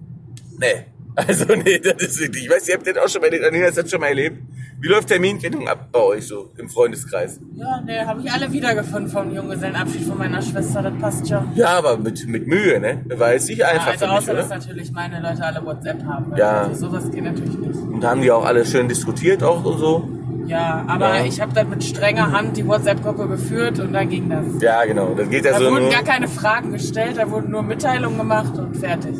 nee. 0.59 0.85
Also 1.17 1.45
nee, 1.55 1.79
das 1.79 1.95
ist 2.03 2.19
wirklich, 2.21 2.43
ich 2.45 2.49
weiß, 2.49 2.67
ihr 2.69 2.75
habt 2.75 2.85
das 2.85 2.95
auch 2.97 3.09
schon 3.09 3.21
mal, 3.21 3.29
Anina, 3.45 3.71
das 3.71 3.89
schon 3.89 3.99
mal 3.99 4.07
erlebt. 4.07 4.37
Wie 4.79 4.87
läuft 4.87 5.07
Terminfindung 5.07 5.67
ab 5.67 5.87
bei 5.91 5.99
euch 5.99 6.27
so 6.27 6.51
im 6.59 6.69
Freundeskreis? 6.69 7.39
Ja, 7.55 7.81
nee, 7.83 7.97
habe 7.99 8.21
ich 8.21 8.31
alle 8.31 8.53
wiedergefunden 8.53 9.09
vom 9.09 9.33
Junggesellenabschied 9.33 10.03
von 10.03 10.19
meiner 10.19 10.39
Schwester, 10.43 10.83
das 10.83 10.93
passt 11.01 11.27
schon. 11.27 11.49
Ja, 11.55 11.69
aber 11.79 11.97
mit, 11.97 12.27
mit 12.27 12.45
Mühe, 12.45 12.79
ne? 12.79 13.01
War 13.17 13.33
jetzt 13.33 13.49
nicht 13.49 13.57
Ja, 13.57 13.69
einfach 13.69 13.87
also 13.93 14.05
für 14.05 14.11
mich, 14.11 14.17
außer, 14.19 14.33
dass 14.35 14.49
natürlich 14.49 14.91
meine 14.91 15.19
Leute 15.19 15.43
alle 15.43 15.65
WhatsApp 15.65 16.03
haben. 16.05 16.35
Ja. 16.37 16.61
Also 16.67 16.87
sowas 16.87 17.09
geht 17.09 17.23
natürlich 17.23 17.57
nicht. 17.57 17.79
Und 17.79 18.05
haben 18.05 18.21
die 18.21 18.29
auch 18.29 18.45
alle 18.45 18.63
schön 18.63 18.87
diskutiert 18.87 19.41
auch 19.41 19.65
und 19.65 19.79
so? 19.79 20.07
Ja, 20.45 20.85
aber 20.87 21.17
Ja. 21.17 21.25
ich 21.25 21.41
habe 21.41 21.51
dann 21.53 21.69
mit 21.71 21.83
strenger 21.83 22.31
Hand 22.31 22.55
die 22.55 22.65
WhatsApp-Gruppe 22.67 23.27
geführt 23.27 23.79
und 23.79 23.91
dann 23.93 24.07
ging 24.07 24.29
das. 24.29 24.45
Ja, 24.61 24.85
genau. 24.85 25.15
Das 25.15 25.27
geht 25.29 25.43
ja 25.45 25.53
Da 25.53 25.59
so 25.59 25.71
wurden 25.71 25.85
nur. 25.85 25.91
gar 25.91 26.03
keine 26.03 26.27
Fragen 26.27 26.71
gestellt, 26.71 27.15
da 27.17 27.29
wurden 27.31 27.49
nur 27.51 27.63
Mitteilungen 27.63 28.17
gemacht 28.19 28.55
und 28.59 28.77
fertig. 28.77 29.15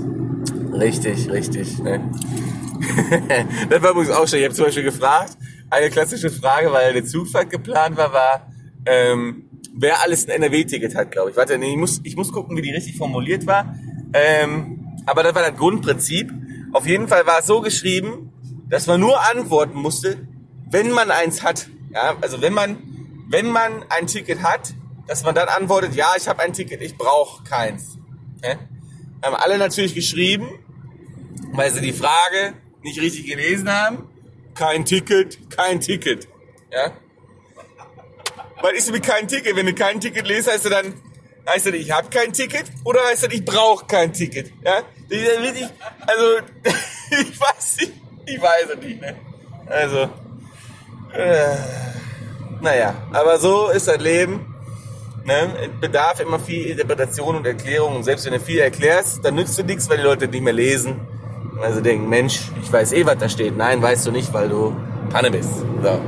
Richtig, 0.79 1.29
richtig. 1.31 1.79
Ne? 1.79 2.00
das 3.69 3.81
war 3.81 3.91
übrigens 3.91 4.12
auch 4.12 4.27
schon. 4.27 4.39
Ich 4.39 4.46
habe 4.46 4.53
zum 4.53 4.65
Beispiel 4.65 4.84
gefragt, 4.84 5.38
eine 5.69 5.89
klassische 5.89 6.29
Frage, 6.29 6.72
weil 6.72 6.91
eine 6.91 7.03
Zugfahrt 7.03 7.50
geplant 7.50 7.98
war, 7.98 8.13
war, 8.13 8.51
ähm, 8.86 9.50
wer 9.74 10.01
alles 10.01 10.25
ein 10.25 10.41
NRW-Ticket 10.41 10.96
hat, 10.96 11.12
glaube 11.12 11.31
ich. 11.31 11.38
Warte, 11.38 11.57
nee, 11.57 11.72
ich 11.72 11.77
muss, 11.77 12.00
ich 12.03 12.15
muss 12.15 12.31
gucken, 12.31 12.55
wie 12.57 12.62
die 12.62 12.72
richtig 12.72 12.98
formuliert 12.98 13.46
war. 13.46 13.75
Ähm, 14.13 14.98
aber 15.05 15.24
das 15.24 15.36
war 15.36 15.41
das 15.41 15.57
Grundprinzip. 15.57 16.31
Auf 16.74 16.86
jeden 16.86 17.07
Fall 17.07 17.25
war 17.25 17.39
es 17.39 17.48
so 17.48 17.62
geschrieben, 17.62 18.31
dass 18.69 18.88
man 18.88 19.00
nur 19.00 19.19
antworten 19.29 19.77
musste, 19.79 20.27
wenn 20.69 20.91
man 20.91 21.12
eins 21.12 21.43
hat. 21.43 21.67
Ja, 21.93 22.15
also 22.22 22.41
wenn 22.41 22.53
man, 22.53 22.77
wenn 23.29 23.48
man 23.48 23.84
ein 23.89 24.07
Ticket 24.07 24.43
hat, 24.43 24.74
dass 25.07 25.24
man 25.24 25.34
dann 25.34 25.48
antwortet, 25.48 25.96
ja, 25.96 26.07
ich 26.17 26.27
habe 26.27 26.41
ein 26.41 26.53
Ticket, 26.53 26.81
ich 26.81 26.98
brauche 26.98 27.43
keins. 27.43 27.98
Ja? 28.43 28.55
Haben 29.24 29.36
alle 29.36 29.57
natürlich 29.57 29.96
geschrieben, 29.96 30.48
weil 31.53 31.71
sie 31.71 31.81
die 31.81 31.93
Frage 31.93 32.53
nicht 32.83 33.01
richtig 33.01 33.25
gelesen 33.25 33.71
haben. 33.71 34.09
Kein 34.55 34.85
Ticket, 34.85 35.49
kein 35.49 35.79
Ticket. 35.79 36.27
Ja? 36.71 36.91
Was 38.61 38.73
ist 38.73 38.91
mit 38.91 39.03
kein 39.03 39.27
Ticket? 39.27 39.55
Wenn 39.55 39.65
du 39.65 39.73
kein 39.73 39.99
Ticket 39.99 40.27
lest, 40.27 40.51
heißt 40.51 40.65
du 40.65 40.69
dann, 40.69 40.93
heißt 41.47 41.67
das, 41.67 41.73
ich 41.73 41.91
habe 41.91 42.09
kein 42.09 42.33
Ticket 42.33 42.65
oder 42.83 43.01
heißt 43.05 43.23
das, 43.23 43.33
ich 43.33 43.45
brauche 43.45 43.85
kein 43.85 44.13
Ticket? 44.13 44.51
Ja? 44.63 44.83
Also, 46.07 46.37
ich 47.11 47.39
weiß 47.39 47.77
nicht, 47.81 47.93
ich 48.25 48.41
weiß 48.41 48.69
es 48.75 48.83
nicht, 48.83 49.01
ne? 49.01 49.15
Also, 49.67 50.09
äh, 51.13 51.55
naja, 52.61 52.95
aber 53.11 53.37
so 53.37 53.69
ist 53.69 53.87
das 53.87 53.99
Leben. 53.99 54.53
Ne? 55.25 55.53
Es 55.61 55.81
bedarf 55.81 56.19
immer 56.21 56.39
viel 56.39 56.67
Interpretation 56.67 57.35
und 57.35 57.45
Erklärung. 57.45 57.97
Und 57.97 58.03
selbst 58.03 58.25
wenn 58.25 58.33
du 58.33 58.39
viel 58.39 58.59
erklärst, 58.59 59.23
dann 59.23 59.35
nützt 59.35 59.57
du 59.59 59.63
nichts, 59.63 59.89
weil 59.89 59.97
die 59.97 60.03
Leute 60.03 60.27
nicht 60.27 60.41
mehr 60.41 60.53
lesen. 60.53 61.01
Also 61.61 61.81
denken, 61.81 62.07
Mensch, 62.09 62.51
ich 62.61 62.71
weiß 62.71 62.93
eh, 62.93 63.05
was 63.05 63.17
da 63.17 63.29
steht. 63.29 63.57
Nein, 63.57 63.81
weißt 63.81 64.05
du 64.05 64.11
nicht, 64.11 64.33
weil 64.33 64.49
du 64.49 64.75
Panne 65.09 65.31
bist. 65.31 65.49
So. 65.81 65.99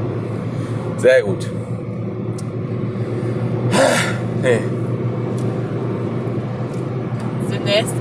Sehr 0.97 1.23
gut. 1.23 1.49
Hey. 4.41 4.59
Demnächst 7.51 7.93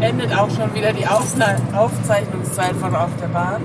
endet 0.00 0.32
auch 0.32 0.50
schon 0.50 0.74
wieder 0.74 0.92
die 0.92 1.06
Aufzei 1.06 1.56
Aufzeichnungszeit 1.74 2.76
von 2.76 2.94
Auf 2.94 3.10
der 3.20 3.28
Bahn. 3.28 3.62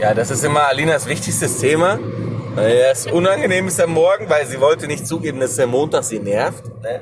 Ja, 0.00 0.14
das 0.14 0.30
ist 0.30 0.44
immer 0.44 0.66
Alinas 0.68 1.06
wichtigstes 1.06 1.58
Thema. 1.58 1.98
Weil 2.54 2.82
Das 2.88 3.06
unangenehm 3.06 3.68
ist 3.68 3.80
am 3.80 3.92
Morgen, 3.92 4.28
weil 4.28 4.46
sie 4.46 4.60
wollte 4.60 4.86
nicht 4.86 5.06
zugeben, 5.06 5.40
dass 5.40 5.56
der 5.56 5.66
Montag 5.66 6.04
sie 6.04 6.18
nervt. 6.18 6.64
Ne? 6.82 7.00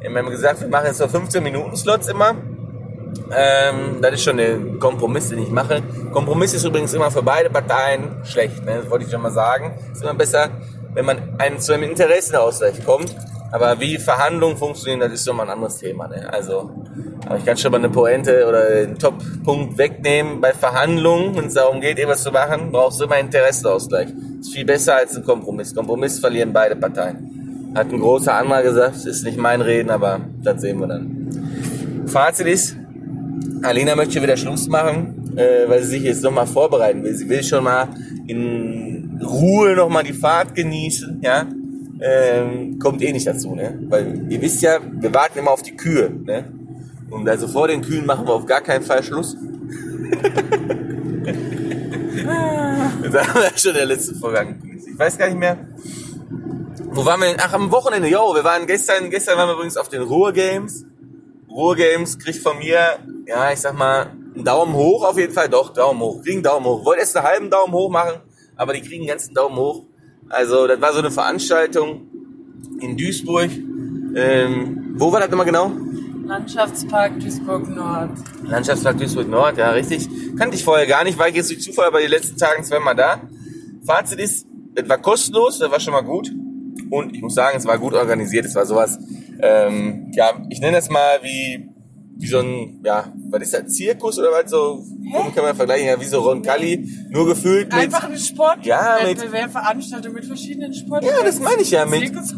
Wir 0.00 0.10
haben 0.10 0.30
gesagt, 0.30 0.60
wir 0.60 0.68
machen 0.68 0.86
jetzt 0.86 0.98
so 0.98 1.08
15 1.08 1.42
Minuten 1.42 1.76
Slots 1.76 2.08
immer. 2.08 2.34
Ähm, 3.34 3.98
das 4.00 4.14
ist 4.14 4.24
schon 4.24 4.38
ein 4.38 4.78
Kompromiss, 4.78 5.28
den 5.28 5.40
ich 5.40 5.50
mache. 5.50 5.82
Kompromiss 6.12 6.54
ist 6.54 6.64
übrigens 6.64 6.94
immer 6.94 7.10
für 7.10 7.22
beide 7.22 7.50
Parteien 7.50 8.22
schlecht. 8.24 8.64
Ne? 8.64 8.78
Das 8.82 8.90
wollte 8.90 9.04
ich 9.04 9.10
schon 9.10 9.22
mal 9.22 9.32
sagen. 9.32 9.78
Ist 9.92 10.02
immer 10.02 10.14
besser, 10.14 10.50
wenn 10.94 11.04
man 11.04 11.18
einen 11.38 11.58
zu 11.60 11.74
einem 11.74 11.90
Interessenausgleich 11.90 12.84
kommt. 12.84 13.14
Aber 13.52 13.78
wie 13.80 13.96
Verhandlungen 13.98 14.56
funktionieren, 14.56 15.00
das 15.00 15.12
ist 15.12 15.26
schon 15.26 15.36
mal 15.36 15.44
ein 15.44 15.50
anderes 15.50 15.78
Thema. 15.78 16.08
Ne? 16.08 16.28
Also, 16.32 16.70
aber 17.26 17.38
ich 17.38 17.44
kann 17.44 17.56
schon 17.56 17.70
mal 17.72 17.78
eine 17.78 17.90
Pointe 17.90 18.46
oder 18.46 18.66
einen 18.66 18.98
Top-Punkt 18.98 19.78
wegnehmen. 19.78 20.40
Bei 20.40 20.52
Verhandlungen, 20.52 21.36
wenn 21.36 21.46
es 21.46 21.54
darum 21.54 21.80
geht, 21.80 21.98
etwas 21.98 22.22
zu 22.22 22.32
machen, 22.32 22.72
brauchst 22.72 23.00
du 23.00 23.04
immer 23.04 23.14
einen 23.14 23.28
Interessenausgleich. 23.28 24.08
Ist 24.40 24.52
viel 24.52 24.64
besser 24.64 24.96
als 24.96 25.16
ein 25.16 25.24
Kompromiss. 25.24 25.74
Kompromiss 25.74 26.18
verlieren 26.18 26.52
beide 26.52 26.76
Parteien. 26.76 27.72
Hat 27.74 27.92
ein 27.92 28.00
großer 28.00 28.34
anderer 28.34 28.62
gesagt, 28.62 29.04
ist 29.04 29.24
nicht 29.24 29.38
mein 29.38 29.60
Reden, 29.60 29.90
aber 29.90 30.20
das 30.42 30.60
sehen 30.60 30.80
wir 30.80 30.86
dann. 30.86 32.04
Fazit 32.06 32.46
ist, 32.46 32.76
Alina 33.62 33.96
möchte 33.96 34.22
wieder 34.22 34.36
Schluss 34.36 34.68
machen, 34.68 35.32
äh, 35.36 35.68
weil 35.68 35.82
sie 35.82 35.90
sich 35.90 36.02
jetzt 36.02 36.22
nochmal 36.22 36.46
vorbereiten 36.46 37.02
will. 37.02 37.14
Sie 37.14 37.28
will 37.28 37.42
schon 37.42 37.64
mal 37.64 37.88
in 38.26 39.20
Ruhe 39.22 39.74
nochmal 39.74 40.04
die 40.04 40.12
Fahrt 40.12 40.54
genießen, 40.54 41.20
ja. 41.22 41.46
Ähm, 41.98 42.78
kommt 42.78 43.00
eh 43.02 43.10
nicht 43.12 43.26
dazu, 43.26 43.54
ne? 43.54 43.78
Weil 43.88 44.30
ihr 44.30 44.42
wisst 44.42 44.60
ja, 44.62 44.78
wir 44.82 45.14
warten 45.14 45.38
immer 45.38 45.50
auf 45.50 45.62
die 45.62 45.76
Kühe, 45.76 46.10
ne? 46.10 46.44
Und 47.10 47.28
also 47.28 47.48
vor 47.48 47.68
den 47.68 47.80
Kühen 47.82 48.04
machen 48.04 48.26
wir 48.26 48.34
auf 48.34 48.46
gar 48.46 48.60
keinen 48.60 48.84
Fall 48.84 49.02
Schluss. 49.02 49.36
das 53.12 53.28
haben 53.28 53.40
wir 53.40 53.50
schon 53.56 53.74
der 53.74 53.98
Folge 54.20 54.40
angekündigt. 54.40 54.86
Ich 54.92 54.98
weiß 54.98 55.16
gar 55.16 55.28
nicht 55.28 55.38
mehr. 55.38 55.56
Wo 56.90 57.04
waren 57.04 57.20
wir 57.20 57.28
denn? 57.28 57.36
Ach, 57.40 57.52
am 57.52 57.70
Wochenende, 57.70 58.08
jo, 58.08 58.34
wir 58.34 58.44
waren 58.44 58.66
gestern, 58.66 59.10
gestern 59.10 59.38
waren 59.38 59.48
wir 59.48 59.54
übrigens 59.54 59.76
auf 59.76 59.88
den 59.88 60.02
Ruhr 60.02 60.32
Games. 60.32 60.84
Ruhr 61.48 61.76
Games 61.76 62.18
kriegt 62.18 62.38
von 62.38 62.58
mir, 62.58 62.98
ja, 63.26 63.52
ich 63.52 63.60
sag 63.60 63.76
mal, 63.76 64.12
einen 64.34 64.44
Daumen 64.44 64.74
hoch 64.74 65.04
auf 65.04 65.18
jeden 65.18 65.32
Fall. 65.32 65.48
Doch, 65.48 65.72
Daumen 65.72 66.00
hoch. 66.00 66.22
Kriegen 66.22 66.36
einen 66.36 66.42
Daumen 66.44 66.66
hoch. 66.66 66.84
Wollte 66.84 67.00
erst 67.00 67.16
einen 67.16 67.26
halben 67.26 67.50
Daumen 67.50 67.72
hoch 67.72 67.90
machen, 67.90 68.20
aber 68.56 68.72
die 68.72 68.80
kriegen 68.80 69.02
einen 69.02 69.08
ganzen 69.08 69.34
Daumen 69.34 69.56
hoch. 69.56 69.84
Also, 70.28 70.66
das 70.66 70.80
war 70.80 70.92
so 70.92 71.00
eine 71.00 71.10
Veranstaltung 71.10 72.08
in 72.80 72.96
Duisburg. 72.96 73.50
Ähm, 74.14 74.94
wo 74.96 75.12
war 75.12 75.20
das 75.20 75.30
nochmal 75.30 75.46
genau? 75.46 75.72
Landschaftspark 76.26 77.20
Duisburg 77.20 77.68
Nord. 77.68 78.10
Landschaftspark 78.44 78.98
Duisburg 78.98 79.28
Nord, 79.28 79.58
ja, 79.58 79.70
richtig. 79.70 80.08
Kannte 80.36 80.56
ich 80.56 80.64
vorher 80.64 80.86
gar 80.86 81.04
nicht, 81.04 81.18
war 81.18 81.28
ich 81.28 81.36
jetzt 81.36 81.50
durch 81.50 81.62
Zufall 81.62 81.86
aber 81.86 82.00
die 82.00 82.08
letzten 82.08 82.36
Tagen 82.36 82.64
zweimal 82.64 82.96
da. 82.96 83.20
Fazit 83.86 84.18
ist, 84.18 84.46
es 84.74 84.88
war 84.88 84.98
kostenlos, 84.98 85.60
das 85.60 85.70
war 85.70 85.78
schon 85.78 85.92
mal 85.92 86.02
gut. 86.02 86.32
Und 86.90 87.14
ich 87.14 87.22
muss 87.22 87.34
sagen, 87.34 87.56
es 87.56 87.64
war 87.64 87.78
gut 87.78 87.94
organisiert, 87.94 88.44
es 88.44 88.54
war 88.56 88.66
sowas, 88.66 88.98
ähm, 89.40 90.10
ja, 90.14 90.32
ich 90.50 90.60
nenne 90.60 90.76
das 90.76 90.90
mal 90.90 91.20
wie, 91.22 91.68
wie 92.18 92.26
so 92.28 92.38
ein, 92.38 92.80
ja, 92.84 93.12
was 93.30 93.42
ist 93.42 93.52
das, 93.54 93.68
Zirkus 93.74 94.18
oder 94.18 94.30
was 94.32 94.50
so, 94.50 94.82
womit 95.12 95.34
kann 95.34 95.44
man 95.44 95.54
vergleichen, 95.54 95.86
ja, 95.86 96.00
wie 96.00 96.04
so 96.06 96.20
Roncalli, 96.20 96.88
nur 97.10 97.26
gefühlt 97.26 97.66
mit, 97.72 97.74
Einfach 97.82 98.04
eine 98.04 98.18
Sport 98.18 98.64
Ja, 98.64 98.98
mit- 99.04 99.18
Wettbewerb, 99.20 99.50
Veranstaltung 99.52 100.14
mit 100.14 100.24
verschiedenen 100.24 100.72
Sporten. 100.72 101.06
Ja, 101.06 101.22
das 101.22 101.38
meine 101.40 101.60
ich 101.62 101.70
ja 101.70 101.84
mit- 101.84 102.00
Zirkus. 102.08 102.34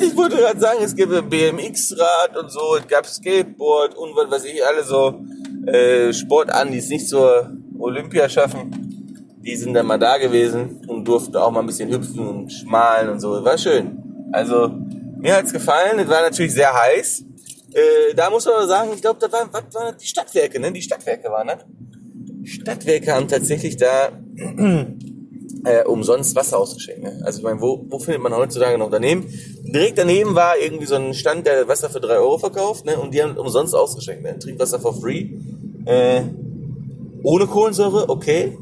Ich 0.00 0.16
wollte 0.16 0.36
gerade 0.36 0.60
sagen, 0.60 0.78
es 0.82 0.94
gibt 0.94 1.12
ein 1.14 1.28
BMX-Rad 1.30 2.36
und 2.36 2.50
so, 2.50 2.76
es 2.78 2.86
gab 2.86 3.06
Skateboard 3.06 3.94
und 3.96 4.14
was 4.16 4.30
weiß 4.30 4.44
ich, 4.44 4.64
alle 4.66 4.84
so 4.84 5.24
äh, 5.66 6.12
Sport 6.12 6.50
an, 6.50 6.70
die 6.70 6.78
es 6.78 6.88
nicht 6.88 7.08
zur 7.08 7.50
Olympia 7.78 8.28
schaffen. 8.28 8.70
Die 9.44 9.56
sind 9.56 9.74
dann 9.74 9.86
mal 9.86 9.98
da 9.98 10.18
gewesen 10.18 10.80
und 10.86 11.04
durften 11.08 11.36
auch 11.36 11.50
mal 11.50 11.60
ein 11.60 11.66
bisschen 11.66 11.90
hüpfen 11.90 12.28
und 12.28 12.52
schmalen 12.52 13.08
und 13.08 13.18
so. 13.20 13.42
War 13.44 13.56
schön. 13.58 13.98
Also, 14.30 14.68
mir 15.18 15.36
hat's 15.36 15.52
gefallen. 15.52 15.98
Es 15.98 16.08
war 16.08 16.20
natürlich 16.22 16.52
sehr 16.52 16.72
heiß. 16.72 17.24
Äh, 17.74 18.14
da 18.14 18.30
muss 18.30 18.44
man 18.44 18.54
aber 18.54 18.66
sagen, 18.66 18.90
ich 18.94 19.00
glaube, 19.00 19.18
da 19.20 19.30
waren, 19.32 19.48
was 19.52 19.74
waren 19.74 19.92
das? 19.92 19.96
die 20.02 20.06
Stadtwerke, 20.06 20.60
ne? 20.60 20.72
Die 20.72 20.82
Stadtwerke 20.82 21.30
waren 21.30 21.48
das. 21.48 21.58
Stadtwerke 22.44 23.12
haben 23.12 23.28
tatsächlich 23.28 23.76
da 23.76 24.10
äh, 25.64 25.84
umsonst 25.84 26.34
Wasser 26.34 26.58
ausgeschenkt. 26.58 27.02
Ne? 27.02 27.22
Also 27.24 27.38
ich 27.38 27.44
meine, 27.44 27.60
wo, 27.60 27.84
wo 27.88 27.98
findet 27.98 28.22
man 28.22 28.34
heutzutage 28.34 28.78
noch 28.78 28.90
daneben? 28.90 29.26
Direkt 29.62 29.98
daneben 29.98 30.34
war 30.34 30.58
irgendwie 30.58 30.86
so 30.86 30.96
ein 30.96 31.14
Stand, 31.14 31.46
der 31.46 31.68
Wasser 31.68 31.88
für 31.88 32.00
drei 32.00 32.16
Euro 32.16 32.38
verkauft 32.38 32.84
ne? 32.84 32.98
und 32.98 33.14
die 33.14 33.22
haben 33.22 33.36
umsonst 33.36 33.74
ausgeschenkt. 33.74 34.22
Ne? 34.22 34.38
Trinkwasser 34.38 34.80
for 34.80 34.94
free. 34.94 35.30
Äh, 35.84 36.22
ohne 37.22 37.46
Kohlensäure, 37.46 38.08
okay. 38.08 38.58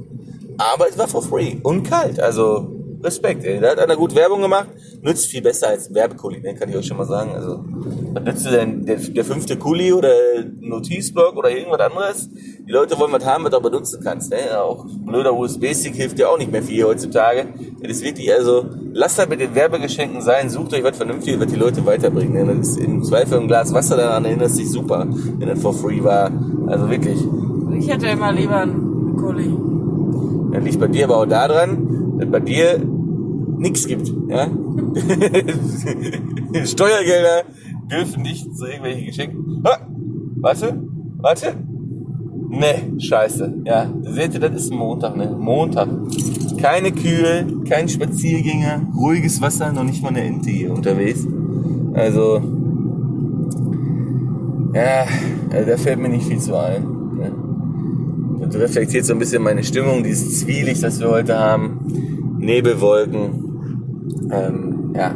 Aber 0.58 0.88
es 0.88 0.98
war 0.98 1.08
for 1.08 1.22
free 1.22 1.56
und 1.62 1.84
kalt. 1.84 2.20
Also 2.20 2.79
Respekt, 3.02 3.44
ey. 3.44 3.60
Da 3.60 3.70
hat 3.70 3.78
einer 3.78 3.96
gut 3.96 4.14
Werbung 4.14 4.42
gemacht. 4.42 4.68
Nützt 5.00 5.26
viel 5.28 5.40
besser 5.40 5.68
als 5.68 5.88
ein 5.88 5.94
Werbekuli, 5.94 6.40
ne? 6.40 6.54
kann 6.54 6.68
ich 6.68 6.76
euch 6.76 6.86
schon 6.86 6.98
mal 6.98 7.06
sagen. 7.06 7.32
Also, 7.34 7.64
was 8.12 8.22
nützt 8.22 8.46
denn 8.46 8.84
der, 8.84 8.96
der 8.96 9.24
fünfte 9.24 9.56
Kuli 9.56 9.92
oder 9.92 10.12
Notizblock 10.60 11.36
oder 11.36 11.50
irgendwas 11.50 11.80
anderes? 11.80 12.28
Die 12.30 12.70
Leute 12.70 12.98
wollen 12.98 13.12
was 13.12 13.24
haben, 13.24 13.44
was 13.44 13.52
du 13.52 13.60
benutzen 13.60 14.00
kannst. 14.02 14.30
Ne? 14.30 14.60
Auch 14.60 14.84
blöder 14.86 15.34
USB-Stick 15.34 15.94
hilft 15.94 16.18
dir 16.18 16.28
auch 16.28 16.38
nicht 16.38 16.52
mehr 16.52 16.62
viel 16.62 16.84
heutzutage. 16.84 17.46
Das 17.80 17.90
ist 17.90 18.04
wirklich, 18.04 18.32
also, 18.32 18.66
lasst 18.92 19.18
das 19.18 19.28
mit 19.28 19.40
den 19.40 19.54
Werbegeschenken 19.54 20.20
sein. 20.20 20.50
Sucht 20.50 20.74
euch 20.74 20.84
was 20.84 20.96
Vernünftiges, 20.96 21.40
was 21.40 21.46
die 21.46 21.58
Leute 21.58 21.84
weiterbringen. 21.86 22.46
Ne? 22.46 22.54
Das 22.56 22.68
ist 22.68 22.80
im 22.80 23.02
Zweifel 23.02 23.38
ein 23.38 23.48
Glas 23.48 23.72
Wasser 23.72 23.96
daran 23.96 24.24
erinnert 24.24 24.50
sich 24.50 24.70
super, 24.70 25.06
wenn 25.08 25.48
das 25.48 25.60
for 25.60 25.72
free 25.72 26.02
war. 26.04 26.30
Also 26.66 26.90
wirklich. 26.90 27.18
Ich 27.78 27.88
hätte 27.90 28.08
immer 28.08 28.32
lieber 28.32 28.58
einen 28.58 29.16
Kuli. 29.16 29.79
Dann 30.52 30.64
liegt 30.64 30.80
bei 30.80 30.88
dir 30.88 31.04
aber 31.04 31.18
auch 31.18 31.26
daran, 31.26 32.18
dass 32.18 32.30
bei 32.30 32.40
dir 32.40 32.80
nichts 33.58 33.86
gibt. 33.86 34.12
Ja? 34.28 34.46
Steuergelder 36.64 37.44
dürfen 37.90 38.22
nicht 38.22 38.56
zu 38.56 38.66
irgendwelchen 38.66 39.06
Geschenken. 39.06 39.62
Ah, 39.64 39.78
warte, 40.36 40.82
warte. 41.18 41.54
Ne, 42.48 42.98
scheiße. 42.98 43.62
Ja, 43.64 43.92
seht 44.02 44.34
ihr, 44.34 44.40
das 44.40 44.54
ist 44.54 44.72
Montag, 44.72 45.16
ne? 45.16 45.36
Montag. 45.38 45.88
Keine 46.60 46.90
Kühe, 46.90 47.46
kein 47.68 47.88
Spaziergänger, 47.88 48.88
ruhiges 48.96 49.40
Wasser, 49.40 49.72
noch 49.72 49.84
nicht 49.84 50.02
mal 50.02 50.08
eine 50.08 50.22
Ente 50.22 50.50
hier 50.50 50.72
unterwegs. 50.72 51.24
Also, 51.94 52.40
ja, 54.74 55.06
also 55.52 55.70
da 55.70 55.76
fällt 55.76 56.00
mir 56.00 56.08
nicht 56.08 56.26
viel 56.26 56.38
zu 56.38 56.58
ein. 56.58 56.99
Reflektiert 58.54 59.04
so 59.04 59.12
ein 59.12 59.18
bisschen 59.18 59.42
meine 59.42 59.62
Stimmung, 59.62 60.02
dieses 60.02 60.40
Zwielicht, 60.40 60.82
das 60.82 61.00
wir 61.00 61.10
heute 61.10 61.38
haben. 61.38 62.36
Nebelwolken. 62.38 64.30
Ähm, 64.32 64.94
ja. 64.96 65.14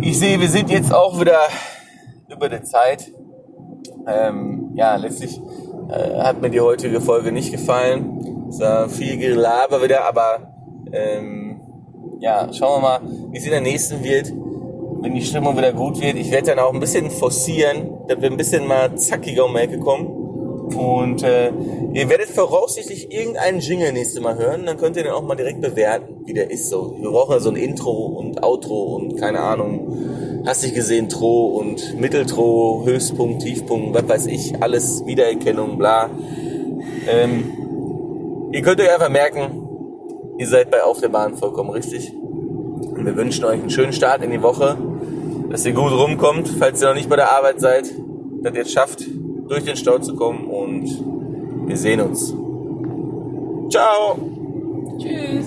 Ich 0.00 0.18
sehe, 0.18 0.40
wir 0.40 0.48
sind 0.48 0.70
jetzt 0.70 0.92
auch 0.92 1.20
wieder 1.20 1.38
über 2.28 2.48
der 2.48 2.62
Zeit. 2.64 3.12
Ähm, 4.06 4.70
ja, 4.74 4.96
letztlich 4.96 5.40
äh, 5.90 6.20
hat 6.20 6.40
mir 6.40 6.50
die 6.50 6.60
heutige 6.60 7.00
Folge 7.00 7.32
nicht 7.32 7.52
gefallen. 7.52 8.46
Es 8.48 8.60
war 8.60 8.88
viel 8.88 9.16
Gelaber 9.18 9.82
wieder, 9.82 10.04
aber 10.04 10.52
ähm, 10.92 11.60
ja, 12.20 12.52
schauen 12.52 12.82
wir 12.82 12.88
mal, 12.88 13.00
wie 13.30 13.38
es 13.38 13.44
in 13.44 13.50
der 13.50 13.60
nächsten 13.60 14.02
wird, 14.02 14.32
wenn 15.02 15.14
die 15.14 15.22
Stimmung 15.22 15.56
wieder 15.56 15.72
gut 15.72 16.00
wird. 16.00 16.16
Ich 16.16 16.30
werde 16.30 16.48
dann 16.48 16.58
auch 16.58 16.72
ein 16.72 16.80
bisschen 16.80 17.10
forcieren, 17.10 17.90
dass 18.08 18.20
wir 18.20 18.30
ein 18.30 18.36
bisschen 18.36 18.66
mal 18.66 18.96
zackiger 18.96 19.46
um 19.46 19.54
die 19.54 19.60
Ecke 19.60 19.78
kommen. 19.78 20.19
Und 20.74 21.22
äh, 21.22 21.52
ihr 21.92 22.08
werdet 22.08 22.28
voraussichtlich 22.28 23.12
irgendeinen 23.12 23.60
Jingle 23.60 23.92
nächste 23.92 24.20
Mal 24.20 24.38
hören, 24.38 24.66
dann 24.66 24.76
könnt 24.76 24.96
ihr 24.96 25.02
den 25.02 25.12
auch 25.12 25.22
mal 25.22 25.34
direkt 25.34 25.60
bewerten, 25.60 26.22
wie 26.24 26.32
der 26.32 26.50
ist. 26.50 26.68
So, 26.68 26.96
wir 27.00 27.10
brauchen 27.10 27.40
so 27.40 27.50
ein 27.50 27.56
Intro 27.56 27.90
und 27.90 28.42
Outro 28.42 28.96
und 28.96 29.16
keine 29.18 29.40
Ahnung, 29.40 30.42
hast 30.46 30.62
dich 30.62 30.74
gesehen, 30.74 31.08
Tro 31.08 31.46
und 31.58 31.98
Mitteltro, 31.98 32.82
Höchstpunkt, 32.84 33.42
Tiefpunkt, 33.42 33.94
was 33.94 34.08
weiß 34.08 34.26
ich, 34.26 34.62
alles, 34.62 35.04
Wiedererkennung, 35.06 35.78
bla. 35.78 36.10
Ähm, 37.08 38.50
ihr 38.52 38.62
könnt 38.62 38.80
euch 38.80 38.92
einfach 38.92 39.10
merken, 39.10 39.68
ihr 40.38 40.46
seid 40.46 40.70
bei 40.70 40.82
Auf 40.82 41.00
der 41.00 41.08
Bahn 41.08 41.36
vollkommen 41.36 41.70
richtig. 41.70 42.12
Und 42.12 43.04
wir 43.04 43.16
wünschen 43.16 43.44
euch 43.44 43.60
einen 43.60 43.70
schönen 43.70 43.92
Start 43.92 44.22
in 44.22 44.30
die 44.30 44.42
Woche, 44.42 44.76
dass 45.50 45.66
ihr 45.66 45.72
gut 45.72 45.92
rumkommt, 45.92 46.48
falls 46.58 46.80
ihr 46.80 46.88
noch 46.88 46.94
nicht 46.94 47.08
bei 47.08 47.16
der 47.16 47.32
Arbeit 47.32 47.60
seid, 47.60 47.90
dass 48.42 48.54
ihr 48.54 48.62
es 48.62 48.72
schafft, 48.72 49.04
durch 49.48 49.64
den 49.64 49.76
Stau 49.76 49.98
zu 49.98 50.14
kommen 50.14 50.46
und 50.70 51.68
wir 51.68 51.76
sehen 51.76 52.00
uns. 52.00 52.34
Ciao! 53.70 54.18
Tschüss. 54.98 55.39